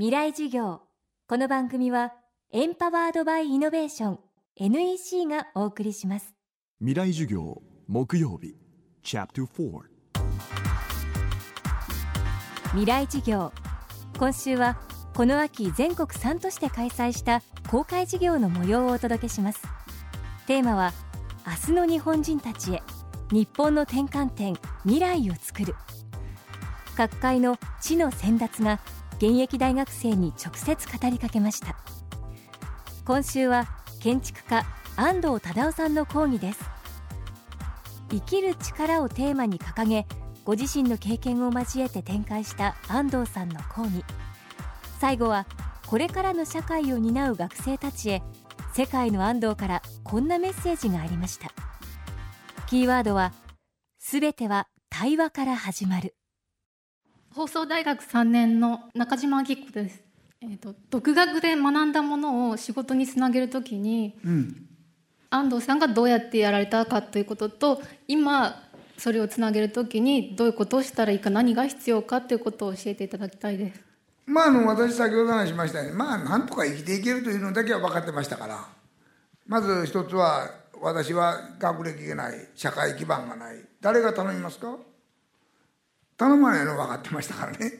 [0.00, 0.80] 未来授業。
[1.28, 2.14] この番組は
[2.52, 4.18] エンパワードバイイノベーション
[4.56, 6.34] NEC がお送りします。
[6.78, 8.56] 未来授業木曜日
[9.02, 9.80] チャプター
[12.70, 13.52] 未来授業。
[14.18, 14.78] 今週は
[15.14, 19.60] この秋全国3都市で開催した公開授業の模様をお届けします。
[20.46, 20.94] テーマは
[21.46, 22.82] 明日の日本人たちへ
[23.30, 24.54] 日本の転換点
[24.84, 25.74] 未来を作る。
[26.96, 28.80] 各界の知の先達が
[29.20, 31.76] 現役大学生に直接語りかけました。
[33.04, 33.66] 今週は
[34.00, 34.64] 建築家
[34.96, 36.60] 安藤忠雄さんの講義です。
[38.10, 40.06] 生きる力をテーマに掲げ
[40.42, 44.02] ご自身の経験を交えて展開した安藤さんの講義。
[45.00, 45.46] 最後は
[45.86, 48.22] これからの社会を担う学生たちへ
[48.72, 51.52] 世界の安藤からこんなメッセージがありました。
[52.68, 53.34] キーワードは
[53.98, 56.14] すべては対話から始まる。
[57.34, 60.02] 放送大学3年の中島明子です、
[60.42, 64.66] えーと、独学で学んだものを仕事につなげるときに、うん、
[65.30, 68.60] 安藤さんがどうやってやられたかということと今
[68.98, 73.80] それをつなげるときにどういうことをしたらいいか何が必要かということを教えていただきたいです。
[74.26, 78.68] まああの私先ほど話しましたようにまあなんとか生きていけるというのだけは分かってましたから。
[79.46, 83.56] まず一つは私は学歴がない社会基盤がない。
[83.80, 84.76] 誰が頼みますか？
[86.20, 87.72] 頼まないの分かってましたからね。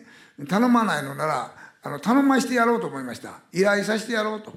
[0.49, 3.41] 頼まないのならあの頼ましてやろうと思いました。
[3.53, 4.55] 依頼させてやろうと。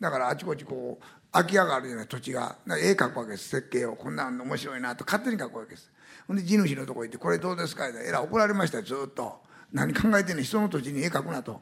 [0.00, 3.48] だからあちこちこう空き家があるような土地が絵描くわけです。
[3.48, 3.94] 設計を。
[3.94, 5.88] こんなん面白いなと勝手に描くわけです。
[6.26, 8.78] ほんで地主のとこ行って「これどうですか?」ってえら怒られました。
[8.78, 9.40] よずっと
[9.72, 10.44] 「何考えてんねん。
[10.44, 11.60] 人の土地に絵描くな」と。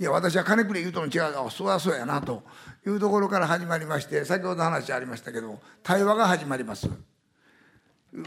[0.00, 2.42] いや私は金くれ言うとの違うあそうはそうやなと。
[2.84, 6.88] いうところから始まりまして先ほど話ありましたけど対話が始まります。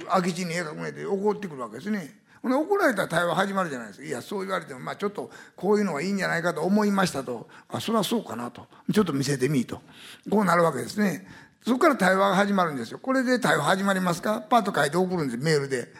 [0.08, 2.25] 空き地に絵描くねって怒ってくるわけですね。
[2.54, 4.06] 怒られたら対話始まるじゃないですか。
[4.06, 7.50] いやそう言われてもまあちょっとこういうのがいいんじゃないかと思いましたと。
[7.70, 8.68] あそれはそうかなと。
[8.94, 9.82] ちょっと見せてみいと。
[10.30, 11.28] こうなるわけですね。
[11.66, 13.00] そこから対話が始まるんですよ。
[13.00, 14.42] これで対話始まりますか？
[14.42, 15.92] パッと書いて送るんですメールで。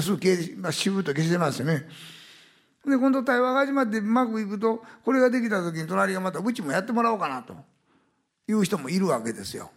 [0.00, 1.86] すぐ消まあ、シューと消してますよね。
[2.86, 7.54] で今度対話が始まってうまくいくとこれができた時に隣がまたうちもやってもらおうかなと。
[8.50, 9.70] いう人もいるわけですよ。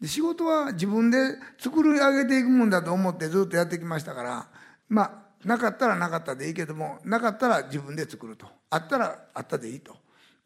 [0.00, 1.18] で仕事は自分で
[1.58, 4.46] 作り上げていくもんだと思ってずっとやってきましたから
[4.88, 8.46] まあなかったらなかったでいいけどもなかったら自分で作ると。
[8.70, 9.96] あったらあったでいいと。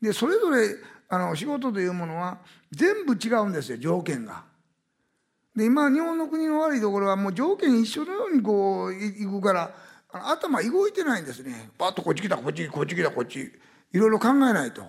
[0.00, 0.76] でそれぞれ
[1.08, 2.38] あの仕事というものは
[2.70, 4.44] 全部違うんですよ条件が。
[5.54, 9.74] で今日本の国の悪いところはもう条件一緒のようにこういくから
[10.12, 11.70] 頭動いてないんですね。
[11.76, 13.52] パッとこっち来たこっちこっち来たこっち。
[13.92, 14.82] いろいろ考えないと。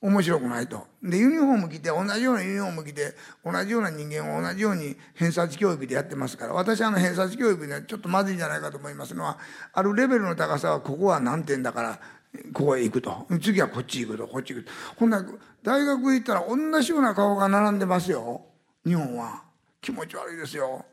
[0.00, 0.86] 面白くないと。
[1.02, 9.38] で、ユニフォーム着て、同じようなユニフォーム着て、同じような人間を同じように偏差値教育でやってますから、私はあの偏差値教育にはちょっとまずいんじゃないかと思いますのは、
[9.72, 12.00] あるレベルの高さは、ここは何点だから、
[12.52, 13.26] ここへ行くと。
[13.40, 14.72] 次はこっち行くと、こっち行くと。
[14.96, 15.24] ほんな
[15.62, 18.42] 大学行ったら同じような顔が並んでますよ。
[18.84, 19.42] 日本は。
[19.80, 20.84] 気持ち悪いですよ。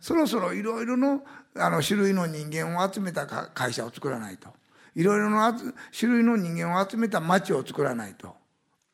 [0.00, 1.22] そろそろいろいろの
[1.56, 4.48] あの種類の人間を集めた会社を作らないと。
[4.94, 5.54] いろいろな
[5.96, 8.34] 種類の人間を集めた町を作らないと。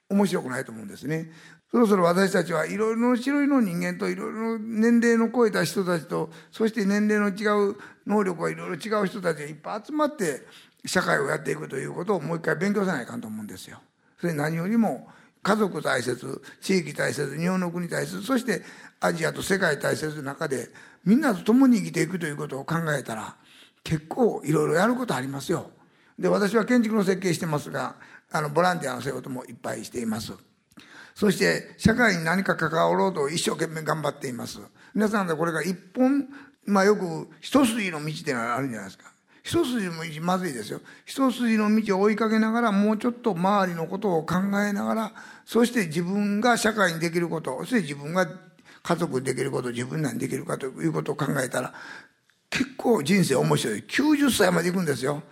[0.09, 1.31] 面白くないと思うんですね。
[1.71, 10.43] そろそろ私たちはいろいろな種類の人間といろいろ年齢の超えた人たちとそして年齢の違う能力がいろいろ違う人たちがいっぱい集まって
[10.87, 13.81] 社会をやっていくということをもう一回勉強せないかんと思うんですよ。
[14.21, 15.09] それ何よりも
[15.43, 18.63] 家族大切地域大切日本の国大切そして
[19.01, 20.69] アジアと世界大切の中で
[21.05, 23.37] みんなと共に生きていくということを考えたら
[23.85, 25.71] 結構いろいろやることありますよ。
[26.19, 27.97] で私は建築の設計してますが
[28.33, 30.33] あのボランティアの仕事もいっぱいしています。
[31.15, 34.59] そして社会に何か関わろうと一生懸命頑張っています。
[34.95, 36.29] 皆さんでこれが一本
[36.67, 39.13] まあよく一筋の道ってのがあるんじゃないですか。
[39.43, 40.81] 一筋の道まずいですよ。
[41.05, 45.13] 一筋の道を追いかけながらもうちょっと周りのことを考えながら
[45.45, 48.27] そして自分が社会にできることそして自分が
[48.83, 51.73] 家族にできること自分にできるかということを考えたら
[52.51, 53.85] 結構人生面白い。
[53.89, 55.23] 90歳まで行くんですよ。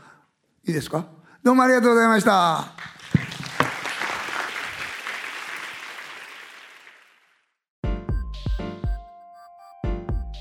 [0.67, 1.07] いいですか？
[1.45, 2.73] どうもありがとうございました。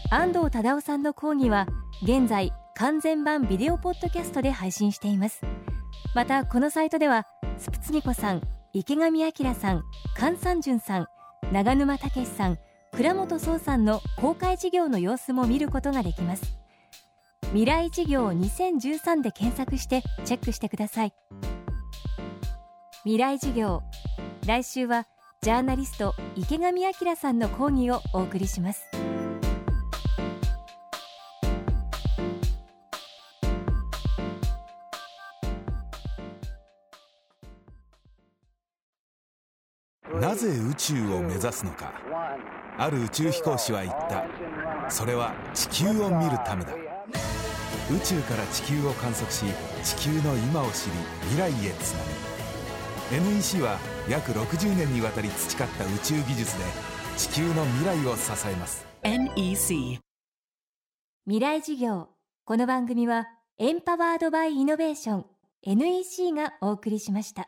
[0.10, 1.68] 安藤忠雄さんの講義は
[2.04, 5.42] 現在完全版ビデオポッドキャストで配信しています
[6.14, 7.26] またこのサイトでは
[7.58, 8.42] スプツニコさん
[8.74, 9.84] 池上彰さん
[10.16, 11.08] 菅三淳さん
[11.52, 12.60] 長沼武さん
[12.96, 16.63] 倉本壮さんの公開事業の様子も見ることができます
[17.54, 21.14] 未来事業2013で検索してチェックしてください。
[23.04, 23.84] 未来事業
[24.48, 25.06] 来週は
[25.44, 28.90] ジャーナリスト池上彰さんの講義をお送りします。
[40.20, 41.94] なぜ宇宙を目指すのか。
[42.80, 44.26] ある宇宙飛行士は言った。
[44.90, 46.83] それは地球を見るためだ。
[47.94, 49.46] 宇宙から地球を観測し
[49.84, 50.92] 地球の今を知り
[51.30, 53.36] 未来へつなぐ。
[53.36, 53.78] NEC は
[54.10, 56.64] 約60年にわたり培った宇宙技術で
[57.18, 58.88] 地球の未来を支えます。
[59.04, 60.00] NEC
[61.26, 62.10] 未来事業。
[62.46, 63.28] この番組は
[63.60, 65.26] エンパワードバイイノベーション。
[65.66, 67.48] NEC がお送りしました